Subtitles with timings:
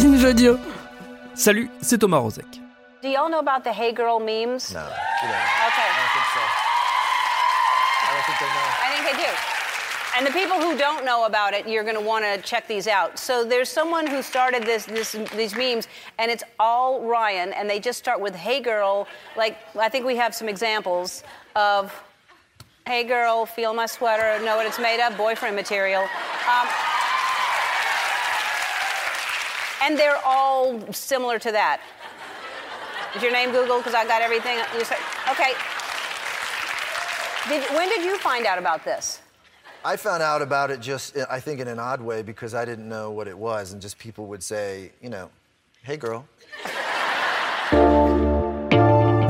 [0.00, 0.58] Binge Audio.
[1.34, 2.58] Salut, c'est Thomas Rozek.
[3.02, 4.72] Do y'all know about the Hey Girl memes?
[4.72, 4.80] No.
[4.80, 4.88] Okay.
[5.28, 5.68] I
[6.00, 6.40] don't think so.
[8.06, 8.68] I don't think they know.
[8.80, 9.30] I think they do.
[10.16, 12.88] And the people who don't know about it, you're going to want to check these
[12.88, 13.18] out.
[13.18, 15.86] So there's someone who started this, this, these memes,
[16.18, 19.06] and it's all Ryan, and they just start with "Hey girl."
[19.36, 21.24] Like I think we have some examples
[21.56, 21.92] of
[22.86, 26.08] "Hey girl, feel my sweater, know what it's made of, boyfriend material."
[26.48, 26.66] Um,
[29.82, 31.80] and they're all similar to that.
[33.16, 33.78] Is your name Google?
[33.78, 34.58] Because I got everything.
[34.78, 34.96] You say,
[35.28, 35.52] okay.
[37.48, 39.20] Did, when did you find out about this?
[39.84, 42.88] I found out about it just, I think, in an odd way because I didn't
[42.88, 45.30] know what it was, and just people would say, you know,
[45.82, 46.24] hey girl.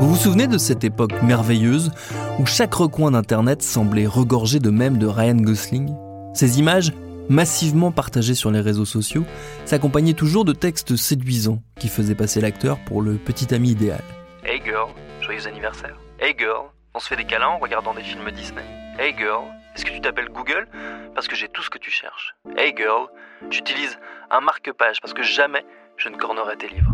[0.01, 1.91] Vous vous souvenez de cette époque merveilleuse
[2.39, 5.95] où chaque recoin d'Internet semblait regorger de mèmes de Ryan Gosling
[6.33, 6.91] Ces images,
[7.29, 9.25] massivement partagées sur les réseaux sociaux,
[9.65, 14.03] s'accompagnaient toujours de textes séduisants qui faisaient passer l'acteur pour le petit ami idéal.
[14.43, 14.89] Hey girl,
[15.21, 15.97] joyeux anniversaire.
[16.19, 18.65] Hey girl, on se fait des câlins en regardant des films Disney.
[18.99, 20.67] Hey girl, est-ce que tu t'appelles Google?
[21.15, 22.35] Parce que j'ai tout ce que tu cherches.
[22.57, 23.07] Hey girl,
[23.49, 23.97] j'utilise
[24.29, 25.65] un marque-page parce que jamais
[25.97, 26.91] je ne cornerai tes livres.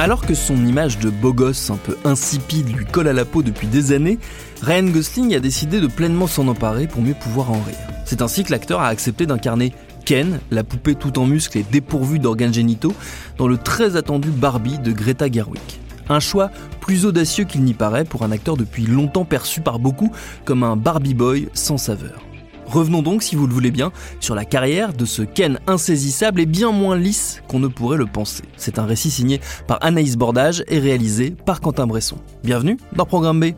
[0.00, 3.42] Alors que son image de beau gosse un peu insipide lui colle à la peau
[3.42, 4.20] depuis des années,
[4.62, 7.76] Ryan Gosling a décidé de pleinement s'en emparer pour mieux pouvoir en rire.
[8.04, 9.72] C'est ainsi que l'acteur a accepté d'incarner
[10.04, 12.94] Ken, la poupée tout en muscles et dépourvue d'organes génitaux,
[13.38, 15.60] dans le très attendu Barbie de Greta Gerwig.
[16.08, 20.12] Un choix plus audacieux qu'il n'y paraît pour un acteur depuis longtemps perçu par beaucoup
[20.44, 22.27] comme un Barbie boy sans saveur.
[22.68, 26.46] Revenons donc, si vous le voulez bien, sur la carrière de ce Ken insaisissable et
[26.46, 28.44] bien moins lisse qu'on ne pourrait le penser.
[28.56, 32.18] C'est un récit signé par Anaïs Bordage et réalisé par Quentin Bresson.
[32.44, 33.54] Bienvenue dans Programme B.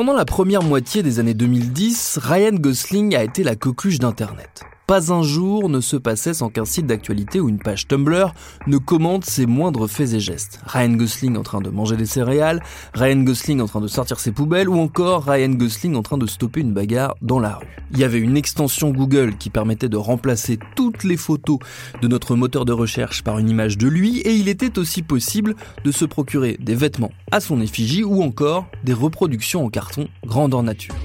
[0.00, 4.62] Pendant la première moitié des années 2010, Ryan Gosling a été la coqueluche d'Internet.
[4.90, 8.34] Pas un jour ne se passait sans qu'un site d'actualité ou une page Tumblr
[8.66, 10.58] ne commente ses moindres faits et gestes.
[10.66, 12.60] Ryan Gosling en train de manger des céréales,
[12.92, 16.26] Ryan Gosling en train de sortir ses poubelles ou encore Ryan Gosling en train de
[16.26, 17.68] stopper une bagarre dans la rue.
[17.92, 21.60] Il y avait une extension Google qui permettait de remplacer toutes les photos
[22.02, 25.54] de notre moteur de recherche par une image de lui et il était aussi possible
[25.84, 30.64] de se procurer des vêtements à son effigie ou encore des reproductions en carton grandeur
[30.64, 30.96] nature.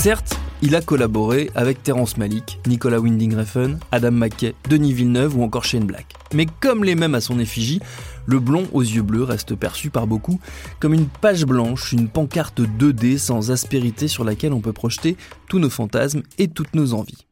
[0.00, 5.42] Certes, il a collaboré avec Terence Malick, Nicolas Winding Refn, Adam McKay, Denis Villeneuve ou
[5.42, 6.14] encore Shane Black.
[6.32, 7.80] Mais comme les mêmes à son effigie,
[8.24, 10.38] le blond aux yeux bleus reste perçu par beaucoup
[10.78, 15.16] comme une page blanche, une pancarte 2D sans aspérité sur laquelle on peut projeter
[15.48, 17.26] tous nos fantasmes et toutes nos envies.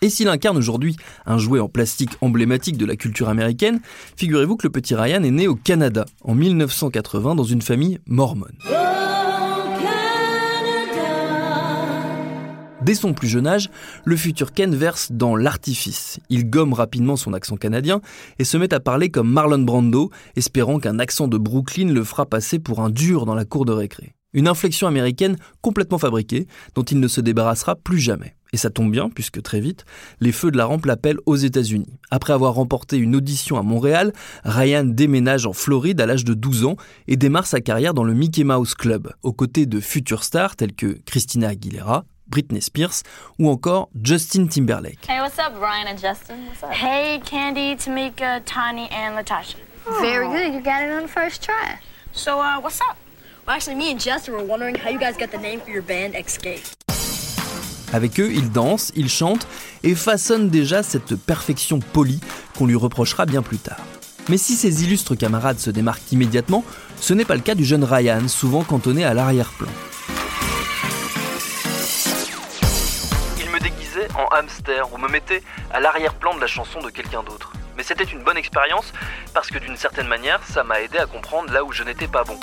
[0.00, 0.96] Et s'il incarne aujourd'hui
[1.26, 3.80] un jouet en plastique emblématique de la culture américaine,
[4.16, 8.56] figurez-vous que le petit Ryan est né au Canada en 1980 dans une famille mormone.
[12.84, 13.70] Dès son plus jeune âge,
[14.04, 16.20] le futur Ken verse dans l'artifice.
[16.28, 18.02] Il gomme rapidement son accent canadien
[18.38, 22.26] et se met à parler comme Marlon Brando, espérant qu'un accent de Brooklyn le fera
[22.26, 24.14] passer pour un dur dans la cour de récré.
[24.34, 28.36] Une inflexion américaine complètement fabriquée, dont il ne se débarrassera plus jamais.
[28.52, 29.86] Et ça tombe bien, puisque très vite,
[30.20, 31.98] les feux de la rampe l'appellent aux États-Unis.
[32.10, 34.12] Après avoir remporté une audition à Montréal,
[34.44, 36.76] Ryan déménage en Floride à l'âge de 12 ans
[37.08, 40.74] et démarre sa carrière dans le Mickey Mouse Club, aux côtés de futures stars telles
[40.74, 43.02] que Christina Aguilera, Britney Spears
[43.38, 45.06] ou encore Justin Timberlake.
[45.08, 46.46] Hey, what's up, Ryan and Justin?
[46.48, 46.70] What's up?
[46.72, 49.56] Hey, Candy, Tamika, Tiny, and Latasha.
[50.00, 50.54] Very good.
[50.54, 51.78] You got it on the first try.
[52.12, 52.96] So, uh, what's up?
[53.46, 55.82] Well, actually, me and Justin were wondering how you guys got the name for your
[55.82, 56.62] band, Escape.
[57.92, 59.46] Avec eux, il danse, il chante
[59.84, 62.20] et façonne déjà cette perfection polie
[62.58, 63.80] qu'on lui reprochera bien plus tard.
[64.28, 66.64] Mais si ses illustres camarades se démarquent immédiatement,
[66.98, 69.68] ce n'est pas le cas du jeune Ryan, souvent cantonné à l'arrière-plan.
[74.16, 77.52] En hamster ou me mettait à l'arrière-plan de la chanson de quelqu'un d'autre.
[77.76, 78.92] Mais c'était une bonne expérience
[79.32, 82.24] parce que d'une certaine manière, ça m'a aidé à comprendre là où je n'étais pas
[82.24, 82.38] bon.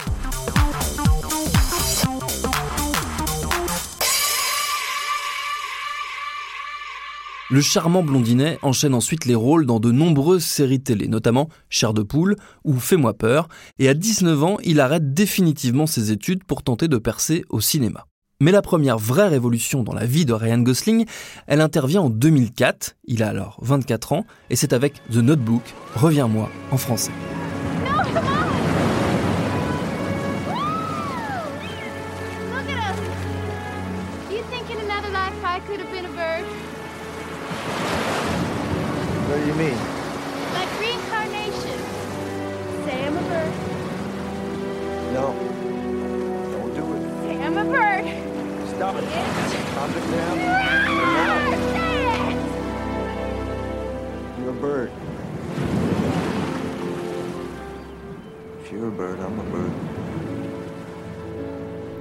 [7.52, 12.02] Le charmant blondinet enchaîne ensuite les rôles dans de nombreuses séries télé, notamment Cher de
[12.02, 16.88] poule ou Fais-moi peur, et à 19 ans, il arrête définitivement ses études pour tenter
[16.88, 18.06] de percer au cinéma.
[18.42, 21.06] Mais la première vraie révolution dans la vie de Ryan Gosling,
[21.46, 25.62] elle intervient en 2004, il a alors 24 ans, et c'est avec The Notebook,
[25.96, 27.12] Reviens-moi en français.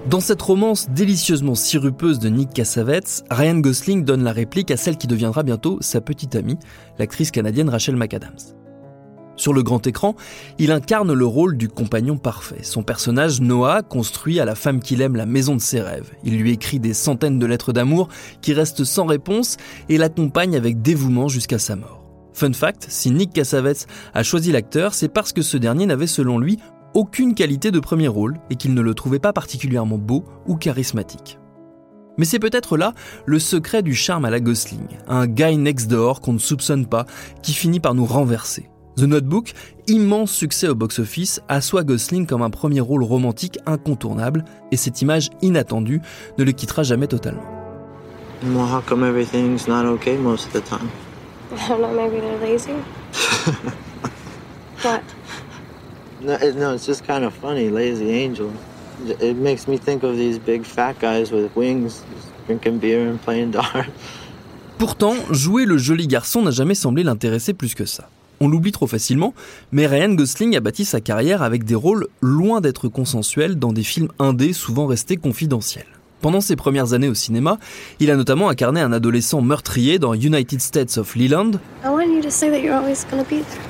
[0.09, 4.97] Dans cette romance délicieusement sirupeuse de Nick Cassavetes, Ryan Gosling donne la réplique à celle
[4.97, 6.59] qui deviendra bientôt sa petite amie,
[6.99, 8.70] l'actrice canadienne Rachel McAdams.
[9.41, 10.17] Sur le grand écran,
[10.59, 12.59] il incarne le rôle du compagnon parfait.
[12.61, 16.11] Son personnage, Noah, construit à la femme qu'il aime la maison de ses rêves.
[16.25, 18.11] Il lui écrit des centaines de lettres d'amour
[18.43, 19.57] qui restent sans réponse
[19.89, 22.05] et l'accompagne avec dévouement jusqu'à sa mort.
[22.35, 26.39] Fun fact, si Nick Cassavetes a choisi l'acteur, c'est parce que ce dernier n'avait selon
[26.39, 26.59] lui
[26.93, 31.39] aucune qualité de premier rôle et qu'il ne le trouvait pas particulièrement beau ou charismatique.
[32.19, 32.93] Mais c'est peut-être là
[33.25, 37.07] le secret du charme à la Gosling, un guy next door qu'on ne soupçonne pas,
[37.43, 38.69] qui finit par nous renverser.
[39.01, 39.55] The Notebook,
[39.87, 45.31] immense succès au box-office, assoit Gosling comme un premier rôle romantique incontournable, et cette image
[45.41, 46.03] inattendue
[46.37, 47.47] ne le quittera jamais totalement.
[48.43, 50.91] Well, how come everything's not okay most of the time?
[51.51, 52.75] I don't know, maybe they're lazy.
[54.83, 55.03] what?
[56.21, 58.53] No, it, no, it's just kind of funny, lazy angel.
[59.19, 63.19] It makes me think of these big fat guys with wings, just drinking beer and
[63.19, 63.89] playing darts.
[64.77, 68.11] Pourtant, jouer le joli garçon n'a jamais semblé l'intéresser plus que ça.
[68.43, 69.35] On l'oublie trop facilement,
[69.71, 73.83] mais Ryan Gosling a bâti sa carrière avec des rôles loin d'être consensuels dans des
[73.83, 75.85] films indés souvent restés confidentiels.
[76.23, 77.59] Pendant ses premières années au cinéma,
[77.99, 81.53] il a notamment incarné un adolescent meurtrier dans United States of Leland,
[81.85, 83.61] I want you to say that you're always gonna be there.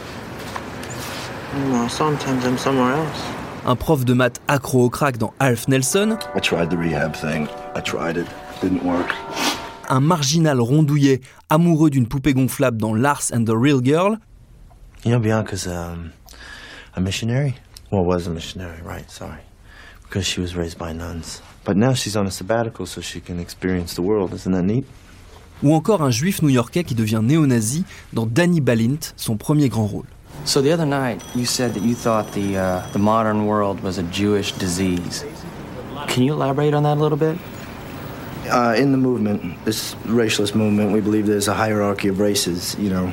[1.72, 3.20] Well, sometimes I'm somewhere else.
[3.66, 7.48] un prof de maths accro au crack dans Alf Nelson, I tried the rehab thing.
[7.76, 8.26] I tried it.
[8.62, 9.12] Didn't work.
[9.88, 11.20] un marginal rondouillet
[11.50, 14.18] amoureux d'une poupée gonflable dans Lars and the Real Girl,
[15.04, 16.12] You know, Bianca's um,
[16.94, 17.56] a missionary.
[17.90, 19.10] Well, was a missionary, right?
[19.10, 19.40] Sorry,
[20.02, 21.42] because she was raised by nuns.
[21.64, 24.32] But now she's on a sabbatical, so she can experience the world.
[24.34, 24.86] Isn't that neat?
[25.62, 30.06] ou encore un juif new-yorkais qui devient néo-nazi dans Danny Balint, son premier grand rôle.
[30.44, 33.98] So the other night, you said that you thought the uh, the modern world was
[33.98, 35.24] a Jewish disease.
[36.08, 37.36] Can you elaborate on that a little bit?
[38.50, 42.74] Uh, in the movement, this racialist movement, we believe there's a hierarchy of races.
[42.78, 43.12] You know,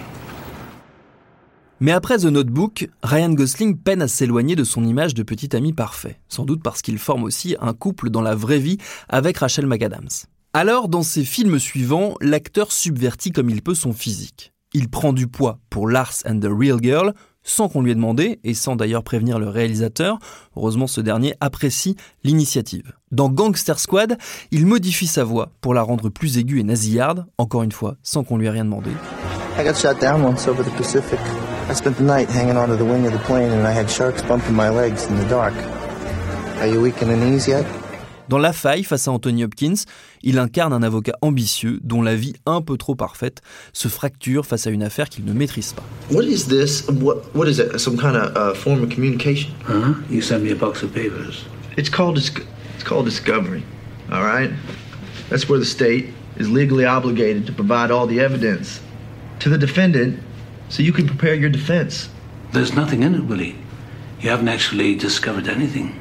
[1.79, 5.73] Mais après The Notebook, Ryan Gosling peine à s'éloigner de son image de petit ami
[5.73, 8.77] parfait, sans doute parce qu'il forme aussi un couple dans la vraie vie
[9.09, 10.25] avec Rachel McAdams.
[10.53, 14.53] Alors, dans ses films suivants, l'acteur subvertit comme il peut son physique.
[14.73, 17.13] Il prend du poids pour Lars and the Real Girl,
[17.43, 20.17] sans qu'on lui ait demandé, et sans d'ailleurs prévenir le réalisateur.
[20.55, 22.93] Heureusement, ce dernier apprécie l'initiative.
[23.11, 24.17] Dans Gangster Squad,
[24.49, 28.23] il modifie sa voix pour la rendre plus aiguë et nasillarde, encore une fois, sans
[28.23, 28.89] qu'on lui ait rien demandé.
[31.69, 34.21] I spent the night hanging onto the wing of the plane, and I had sharks
[34.21, 35.53] bumping my legs in the dark.
[36.61, 37.65] Are you weak in the knees yet?
[38.29, 39.85] Dans La Faille, face à Anthony Hopkins,
[40.21, 43.41] il incarne un avocat ambitieux dont la vie un peu trop parfaite
[43.73, 45.83] se fracture face à une affaire qu'il ne maîtrise pas.
[46.09, 46.87] What is this?
[46.87, 47.77] What What is it?
[47.79, 49.51] Some kind of uh, form of communication?
[49.65, 49.93] Huh?
[50.09, 51.45] You sent me a box of papers.
[51.77, 53.63] It's called It's called discovery.
[54.09, 54.51] All right?
[55.29, 58.79] That's where the state is legally obligated to provide all the evidence
[59.39, 60.19] to the defendant,
[60.69, 62.09] so you can prepare your defense.
[62.53, 63.55] There's nothing in it, Willie.
[64.21, 65.91] You haven't actually discovered anything.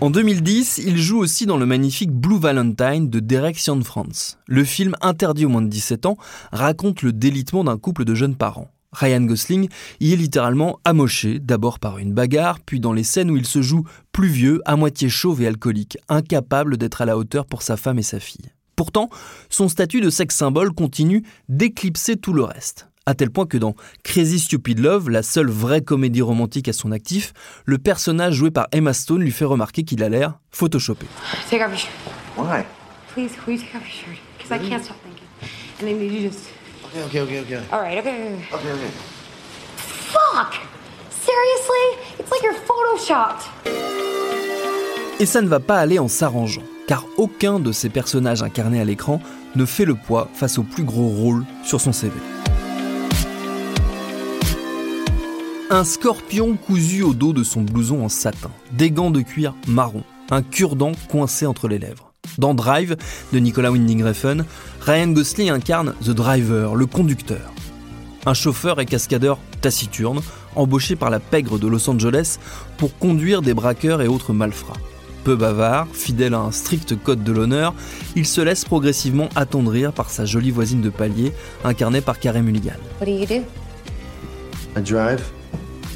[0.00, 4.38] En 2010, il joue aussi dans le magnifique Blue Valentine de Derek Cianfrance.
[4.46, 6.16] Le film, interdit aux moins de 17 ans,
[6.52, 8.70] raconte le délitement d'un couple de jeunes parents.
[8.92, 13.36] Ryan Gosling y est littéralement amoché, d'abord par une bagarre, puis dans les scènes où
[13.36, 17.44] il se joue plus vieux, à moitié chauve et alcoolique, incapable d'être à la hauteur
[17.44, 18.52] pour sa femme et sa fille.
[18.76, 19.10] Pourtant,
[19.50, 22.88] son statut de sexe symbole continue d'éclipser tout le reste.
[23.08, 26.92] À tel point que dans Crazy Stupid Love, la seule vraie comédie romantique à son
[26.92, 27.32] actif,
[27.64, 31.06] le personnage joué par Emma Stone lui fait remarquer qu'il a l'air photoshopé.
[31.48, 31.90] Take off your shirt.
[32.36, 32.64] Why?
[33.14, 34.18] Please, will you take off your shirt?
[34.36, 35.24] Because I can't stop thinking.
[35.80, 36.50] And then you just.
[36.84, 37.60] Okay, okay, okay, okay.
[37.72, 38.34] All right, okay.
[38.52, 38.92] Okay, okay.
[40.12, 40.58] Fuck!
[41.08, 42.12] Seriously?
[42.18, 43.48] It's like you're photoshopped.
[45.18, 48.84] Et ça ne va pas aller en s'arrangeant, car aucun de ces personnages incarnés à
[48.84, 49.22] l'écran
[49.56, 52.12] ne fait le poids face au plus gros rôle sur son CV.
[55.70, 60.02] Un scorpion cousu au dos de son blouson en satin, des gants de cuir marron,
[60.30, 62.14] un cure-dent coincé entre les lèvres.
[62.38, 62.96] Dans Drive
[63.34, 64.44] de Nicolas Winding Refn,
[64.80, 67.52] Ryan Gosling incarne The Driver, le conducteur.
[68.24, 70.22] Un chauffeur et cascadeur taciturne,
[70.56, 72.38] embauché par la pègre de Los Angeles
[72.78, 74.80] pour conduire des braqueurs et autres malfrats.
[75.22, 77.74] Peu bavard, fidèle à un strict code de l'honneur,
[78.16, 81.30] il se laisse progressivement attendrir par sa jolie voisine de palier,
[81.62, 82.78] incarnée par Carey Mulligan.
[83.00, 83.44] What do you do?
[84.74, 85.37] I drive.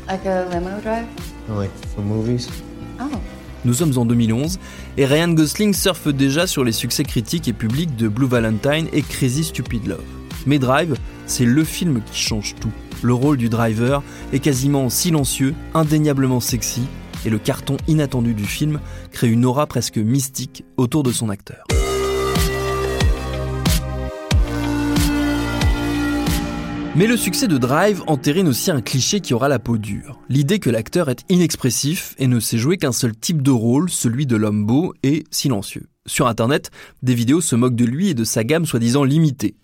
[0.09, 1.07] Like a limo drive?
[1.49, 2.49] Like for movies.
[3.01, 3.05] Oh.
[3.65, 4.59] Nous sommes en 2011
[4.97, 9.03] et Ryan Gosling surfe déjà sur les succès critiques et publics de Blue Valentine et
[9.03, 10.03] Crazy Stupid Love.
[10.47, 12.73] Mais Drive, c'est le film qui change tout.
[13.03, 16.83] Le rôle du driver est quasiment silencieux, indéniablement sexy,
[17.25, 18.81] et le carton inattendu du film
[19.13, 21.65] crée une aura presque mystique autour de son acteur.
[26.95, 30.21] Mais le succès de Drive entérine aussi un cliché qui aura la peau dure.
[30.29, 34.27] L'idée que l'acteur est inexpressif et ne sait jouer qu'un seul type de rôle, celui
[34.27, 35.89] de l'homme beau et silencieux.
[36.05, 36.71] Sur internet,
[37.03, 39.55] des vidéos se moquent de lui et de sa gamme soi-disant limitée.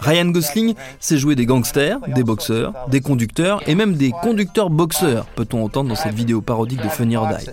[0.00, 5.26] Ryan Gosling sait jouer des gangsters, des boxeurs, des conducteurs et même des conducteurs boxeurs,
[5.26, 7.46] peut-on entendre dans cette vidéo parodique de Funny or Die.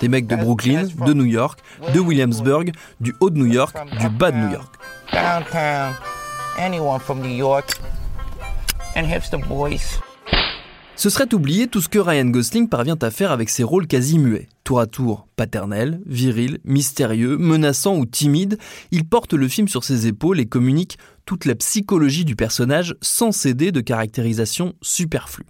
[0.00, 1.58] Des mecs de Brooklyn, de New York,
[1.94, 4.74] de Williamsburg, du haut de New York, du bas de New York.
[5.12, 5.94] Downtown,
[6.58, 7.78] anyone from New York,
[8.96, 10.00] and hipster boys.
[10.98, 14.18] Ce serait oublier tout ce que Ryan Gosling parvient à faire avec ses rôles quasi
[14.18, 14.48] muets.
[14.64, 18.56] Tour à tour paternel, viril, mystérieux, menaçant ou timide,
[18.92, 23.30] il porte le film sur ses épaules et communique toute la psychologie du personnage sans
[23.30, 25.44] céder de caractérisation superflue.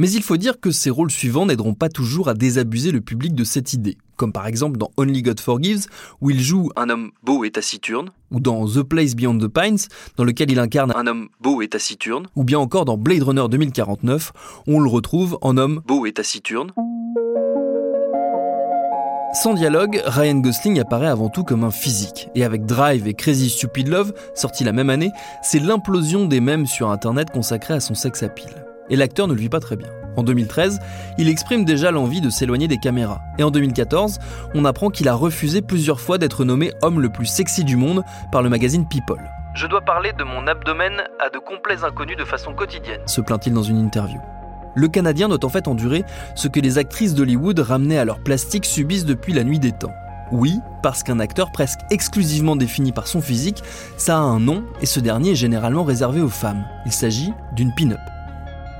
[0.00, 3.34] Mais il faut dire que ces rôles suivants n'aideront pas toujours à désabuser le public
[3.34, 5.86] de cette idée, comme par exemple dans Only God Forgives,
[6.20, 9.88] où il joue un homme beau et taciturne, ou dans The Place Beyond the Pines,
[10.16, 13.46] dans lequel il incarne un homme beau et taciturne, ou bien encore dans Blade Runner
[13.50, 14.32] 2049,
[14.68, 16.70] où on le retrouve en homme beau et taciturne.
[19.34, 22.28] Sans dialogue, Ryan Gosling apparaît avant tout comme un physique.
[22.36, 25.10] Et avec Drive et Crazy Stupid Love, sortis la même année,
[25.42, 29.40] c'est l'implosion des mèmes sur Internet consacrés à son sex appeal et l'acteur ne le
[29.40, 29.88] vit pas très bien.
[30.16, 30.80] En 2013,
[31.18, 33.20] il exprime déjà l'envie de s'éloigner des caméras.
[33.38, 34.18] Et en 2014,
[34.54, 38.02] on apprend qu'il a refusé plusieurs fois d'être nommé homme le plus sexy du monde
[38.32, 39.22] par le magazine People.
[39.54, 43.00] Je dois parler de mon abdomen à de complets inconnus de façon quotidienne.
[43.06, 44.20] Se plaint-il dans une interview.
[44.74, 46.04] Le Canadien doit en fait endurer
[46.34, 49.94] ce que les actrices d'Hollywood ramenées à leur plastique subissent depuis la nuit des temps.
[50.30, 53.62] Oui, parce qu'un acteur presque exclusivement défini par son physique,
[53.96, 56.64] ça a un nom et ce dernier est généralement réservé aux femmes.
[56.86, 58.00] Il s'agit d'une pin-up.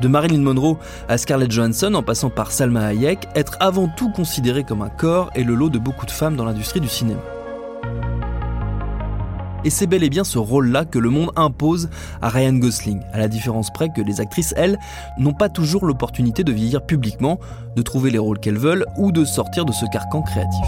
[0.01, 0.79] De Marilyn Monroe
[1.09, 5.31] à Scarlett Johansson en passant par Salma Hayek, être avant tout considéré comme un corps
[5.35, 7.21] est le lot de beaucoup de femmes dans l'industrie du cinéma.
[9.65, 11.91] Et c'est bel et bien ce rôle-là que le monde impose
[12.23, 14.79] à Ryan Gosling, à la différence près que les actrices, elles,
[15.19, 17.41] n'ont pas toujours l'opportunité de vieillir publiquement,
[17.75, 20.67] de trouver les rôles qu'elles veulent ou de sortir de ce carcan créatif.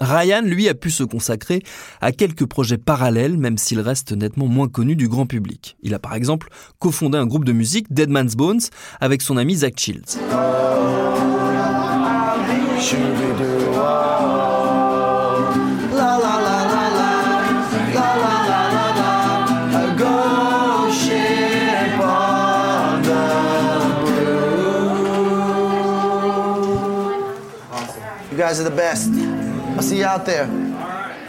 [0.00, 1.62] Ryan, lui, a pu se consacrer
[2.00, 5.76] à quelques projets parallèles, même s'il reste nettement moins connu du grand public.
[5.82, 6.48] Il a par exemple
[6.78, 8.60] cofondé un groupe de musique, Dead Man's Bones,
[9.00, 10.18] avec son ami Zach Shields.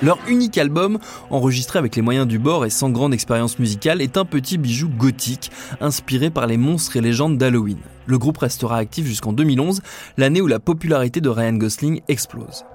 [0.02, 1.00] Leur unique album,
[1.30, 4.90] enregistré avec les moyens du bord et sans grande expérience musicale, est un petit bijou
[4.90, 7.78] gothique, inspiré par les monstres et légendes d'Halloween.
[8.06, 9.82] Le groupe restera actif jusqu'en 2011,
[10.18, 12.66] l'année où la popularité de Ryan Gosling explose.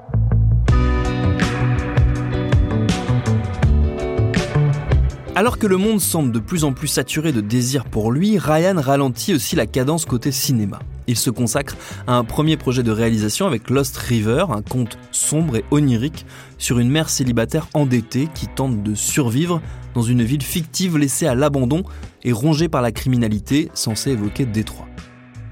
[5.37, 8.81] Alors que le monde semble de plus en plus saturé de désir pour lui, Ryan
[8.81, 10.81] ralentit aussi la cadence côté cinéma.
[11.07, 11.77] Il se consacre
[12.07, 16.27] à un premier projet de réalisation avec Lost River, un conte sombre et onirique
[16.59, 19.61] sur une mère célibataire endettée qui tente de survivre
[19.95, 21.83] dans une ville fictive laissée à l'abandon
[22.23, 24.87] et rongée par la criminalité censée évoquer Détroit.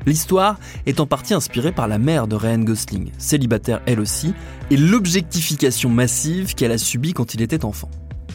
[0.06, 4.32] L'histoire est en partie inspirée par la mère de Ryan Gosling, célibataire elle aussi,
[4.70, 7.90] et l'objectification massive qu'elle a subie quand il était enfant.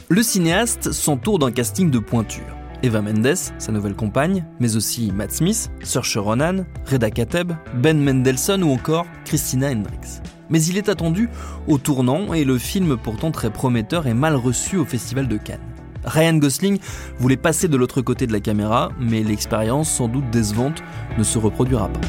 [0.10, 2.62] Le cinéaste s'entoure d'un casting de pointure.
[2.84, 8.62] Eva Mendes, sa nouvelle compagne, mais aussi Matt Smith, Saoirse Ronan, Reda Kateb, Ben Mendelssohn
[8.62, 10.22] ou encore Christina Hendricks.
[10.50, 11.30] Mais il est attendu
[11.68, 15.62] au tournant et le film pourtant très prometteur est mal reçu au Festival de Cannes.
[16.04, 16.78] Ryan Gosling
[17.18, 20.84] voulait passer de l'autre côté de la caméra, mais l'expérience, sans doute décevante,
[21.18, 22.02] ne se reproduira pas.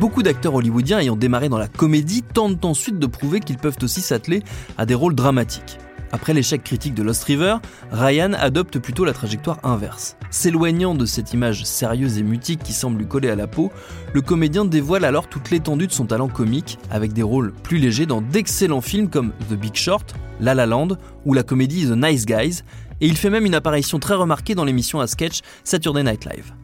[0.00, 4.00] Beaucoup d'acteurs hollywoodiens ayant démarré dans la comédie tentent ensuite de prouver qu'ils peuvent aussi
[4.00, 4.42] s'atteler
[4.76, 5.78] à des rôles dramatiques.
[6.16, 7.56] Après l'échec critique de Lost River,
[7.92, 10.16] Ryan adopte plutôt la trajectoire inverse.
[10.30, 13.70] S'éloignant de cette image sérieuse et mutique qui semble lui coller à la peau,
[14.14, 18.06] le comédien dévoile alors toute l'étendue de son talent comique, avec des rôles plus légers
[18.06, 20.96] dans d'excellents films comme The Big Short, La La Land
[21.26, 22.62] ou la comédie The Nice Guys,
[23.02, 26.54] et il fait même une apparition très remarquée dans l'émission à sketch Saturday Night Live.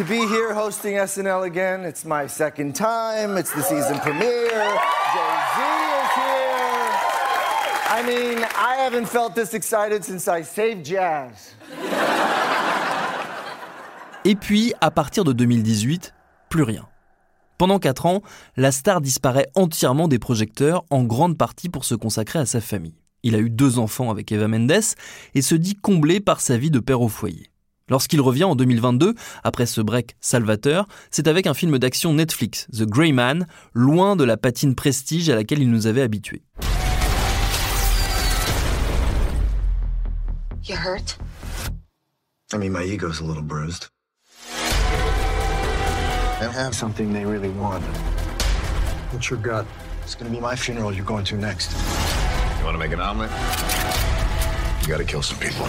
[0.00, 1.84] To be here hosting SNL again.
[1.84, 3.36] It's my second time.
[3.36, 4.48] It's the season premiere.
[5.12, 5.60] Jay-Z
[6.00, 6.88] is here.
[7.90, 11.54] I mean, I haven't felt this excited since I saved jazz.
[14.24, 16.14] Et puis, à partir de 2018,
[16.48, 16.88] plus rien.
[17.58, 18.22] Pendant 4 ans,
[18.56, 22.96] la star disparaît entièrement des projecteurs, en grande partie pour se consacrer à sa famille.
[23.22, 24.80] Il a eu deux enfants avec Eva Mendes
[25.34, 27.50] et se dit comblé par sa vie de père au foyer.
[27.90, 32.84] Lorsqu'il revient en 2022, après ce break salvateur, c'est avec un film d'action Netflix, The
[32.84, 36.42] Grey Man, loin de la patine prestige à laquelle il nous avait habitués.
[40.64, 41.18] You hurt?
[42.52, 43.88] I mean, my ego's a little bruised.
[46.40, 47.82] I have something they really want.
[49.12, 49.66] What's your gut?
[50.04, 51.72] It's gonna be my funeral you're going to next.
[52.58, 53.30] You want to make an omelet?
[54.82, 55.66] You got to kill some people.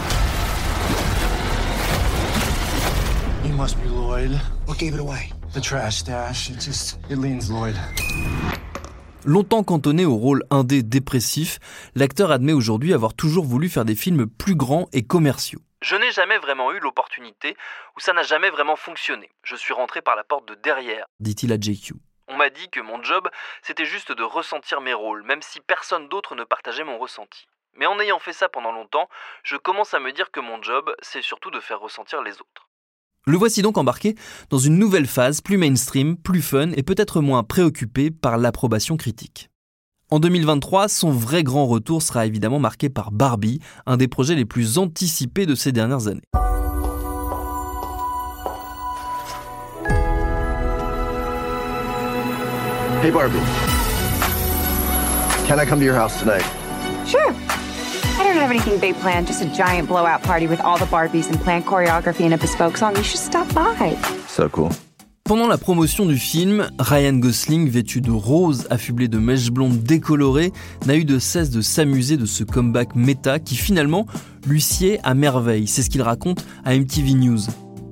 [3.62, 4.32] Must be Lloyd.
[4.68, 5.32] What gave it away?
[5.54, 6.50] The trash stash.
[6.50, 7.76] It just, it leans Lloyd.
[9.24, 11.60] Longtemps cantonné au rôle indé dépressif,
[11.94, 15.60] l'acteur admet aujourd'hui avoir toujours voulu faire des films plus grands et commerciaux.
[15.84, 17.56] Je n'ai jamais vraiment eu l'opportunité
[17.96, 19.30] ou ça n'a jamais vraiment fonctionné.
[19.44, 21.94] Je suis rentré par la porte de derrière, dit-il à JQ.
[22.30, 23.30] On m'a dit que mon job,
[23.62, 27.48] c'était juste de ressentir mes rôles, même si personne d'autre ne partageait mon ressenti.
[27.76, 29.08] Mais en ayant fait ça pendant longtemps,
[29.44, 32.71] je commence à me dire que mon job, c'est surtout de faire ressentir les autres.
[33.28, 34.16] Le voici donc embarqué
[34.50, 39.52] dans une nouvelle phase plus mainstream, plus fun et peut-être moins préoccupé par l'approbation critique.
[40.10, 44.46] En 2023, son vrai grand retour sera évidemment marqué par Barbie, un des projets les
[44.46, 46.24] plus anticipés de ces dernières années.
[53.04, 53.38] Hey, Barbie.
[55.48, 56.46] Can I come to your house tonight?
[57.06, 57.32] Sure.
[58.22, 61.28] I don't have anything big planned, just a giant blowout party with all the Barbies
[61.32, 62.96] and planned choreography and a bespoke song.
[62.96, 63.98] You should stop by.
[64.28, 64.70] So cool.
[65.24, 70.52] Pendant la promotion du film, Ryan Gosling, vêtu de rose, affublé de mèches blondes décolorées,
[70.86, 74.06] n'a eu de cesse de s'amuser de ce comeback méta qui finalement
[74.46, 75.68] lui sied à merveille.
[75.68, 77.40] C'est ce qu'il raconte à MTV News.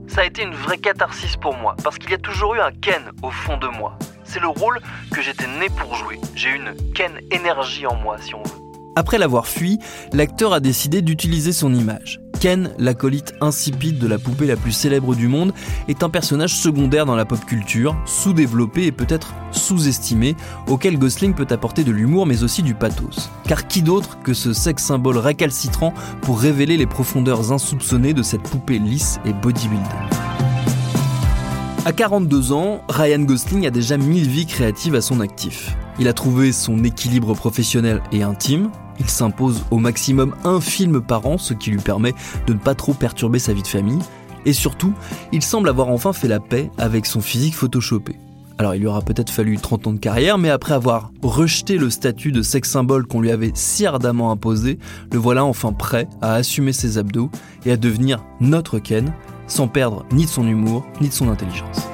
[0.08, 2.72] Ça a été une vraie catharsis pour moi, parce qu'il y a toujours eu un
[2.72, 3.98] Ken au fond de moi.
[4.26, 4.80] C'est le rôle
[5.12, 6.20] que j'étais né pour jouer.
[6.36, 8.59] J'ai une Ken énergie en moi, si on veut.
[9.00, 9.80] Après l'avoir fui,
[10.12, 12.20] l'acteur a décidé d'utiliser son image.
[12.42, 15.54] Ken, l'acolyte insipide de la poupée la plus célèbre du monde,
[15.88, 20.36] est un personnage secondaire dans la pop culture, sous-développé et peut-être sous-estimé,
[20.68, 23.30] auquel Gosling peut apporter de l'humour mais aussi du pathos.
[23.48, 28.44] Car qui d'autre que ce sex symbole récalcitrant pour révéler les profondeurs insoupçonnées de cette
[28.44, 29.86] poupée lisse et bodybuilder
[31.86, 35.76] à 42 ans, Ryan Gosling a déjà mille vies créatives à son actif.
[35.98, 38.70] Il a trouvé son équilibre professionnel et intime.
[39.00, 42.14] Il s'impose au maximum un film par an, ce qui lui permet
[42.48, 44.00] de ne pas trop perturber sa vie de famille.
[44.46, 44.94] Et surtout,
[45.32, 48.16] il semble avoir enfin fait la paix avec son physique photoshopé.
[48.60, 51.90] Alors il lui aura peut-être fallu 30 ans de carrière, mais après avoir rejeté le
[51.90, 54.80] statut de sex symbole qu'on lui avait si ardemment imposé,
[55.14, 57.32] le voilà enfin prêt à assumer ses abdos
[57.66, 59.14] et à devenir notre Ken,
[59.48, 61.88] sans perdre ni de son humour, ni de son intelligence.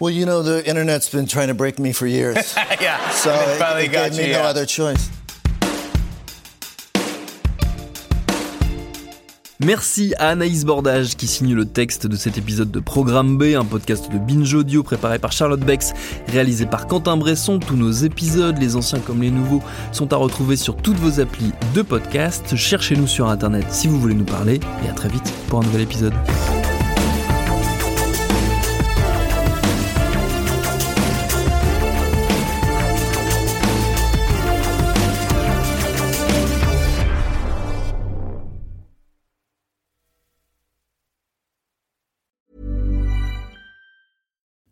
[0.00, 2.56] Well, you know, the internet's been trying to break me for years.
[2.80, 4.48] yeah, so it it, finally it got gave you, me no yeah.
[4.48, 5.10] other choice.
[9.62, 13.66] Merci à Anaïs Bordage qui signe le texte de cet épisode de Programme B, un
[13.66, 15.92] podcast de Binge Audio préparé par Charlotte Bex,
[16.28, 17.58] réalisé par Quentin Bresson.
[17.58, 21.52] Tous nos épisodes, les anciens comme les nouveaux, sont à retrouver sur toutes vos applis
[21.74, 22.56] de podcast.
[22.56, 25.82] Cherchez-nous sur internet si vous voulez nous parler et à très vite pour un nouvel
[25.82, 26.14] épisode.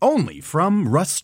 [0.00, 1.16] Only from Rust